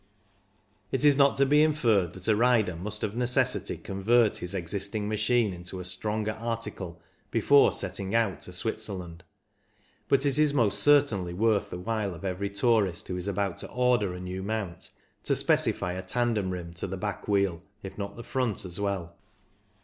It 0.91 1.05
is 1.05 1.15
not 1.15 1.37
to 1.37 1.45
be 1.45 1.61
inferred 1.61 2.13
that 2.13 2.27
a 2.27 2.35
rider 2.35 2.75
must 2.75 3.03
of 3.03 3.15
necessity 3.15 3.77
convert 3.77 4.37
his 4.37 4.55
exist 4.55 4.95
ing 4.95 5.07
machine 5.07 5.53
into 5.53 5.79
a 5.79 5.85
stronger 5.85 6.31
article 6.31 6.99
before 7.29 7.71
setting 7.71 8.15
out 8.15 8.43
for 8.45 8.51
Switzerland, 8.51 9.23
but 10.07 10.25
it 10.25 10.39
is 10.39 10.55
most 10.55 10.81
certainly 10.81 11.35
worth 11.35 11.69
the 11.69 11.77
while 11.77 12.15
of 12.15 12.25
every 12.25 12.49
tourist 12.49 13.09
who 13.09 13.15
is 13.15 13.27
about 13.27 13.59
to 13.59 13.69
order 13.69 14.15
a 14.15 14.19
new 14.19 14.41
mount 14.41 14.89
to 15.21 15.35
specify 15.35 15.93
a 15.93 16.01
tandem 16.01 16.49
rim 16.49 16.73
to 16.73 16.87
the 16.87 16.97
back 16.97 17.27
wheel, 17.27 17.61
if 17.83 17.95
not 17.95 18.15
the 18.15 18.23
front 18.23 18.65
as 18.65 18.79
well. 18.79 19.15